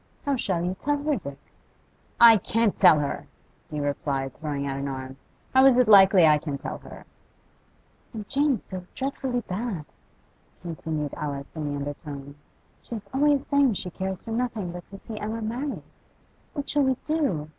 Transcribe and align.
'How 0.25 0.35
shall 0.35 0.65
you 0.65 0.75
tell 0.79 0.97
her, 0.97 1.15
Dick?' 1.15 1.37
'I 2.19 2.37
can't 2.37 2.75
tell 2.75 2.97
her!' 2.97 3.27
he 3.69 3.79
replied, 3.79 4.33
throwing 4.33 4.65
out 4.65 4.79
an 4.79 4.87
arm. 4.87 5.15
'How 5.53 5.63
is 5.67 5.77
it 5.77 5.87
likely 5.87 6.25
I 6.25 6.39
can 6.39 6.57
tell 6.57 6.79
her?' 6.79 7.05
'And 8.11 8.27
Jane's 8.27 8.65
so 8.65 8.87
dreadfully 8.95 9.41
bad,' 9.41 9.85
continued 10.63 11.13
Alice 11.13 11.55
in 11.55 11.69
the 11.69 11.75
undertone. 11.75 12.33
'She's 12.81 13.09
always 13.13 13.45
saying 13.45 13.73
she 13.75 13.91
cares 13.91 14.23
for 14.23 14.31
nothing 14.31 14.71
but 14.71 14.87
to 14.87 14.97
see 14.97 15.19
Emma 15.19 15.39
married. 15.39 15.83
What 16.53 16.67
shall 16.67 16.81
we 16.81 16.97
do? 17.03 17.47